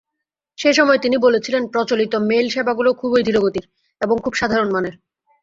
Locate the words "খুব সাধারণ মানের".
4.19-4.95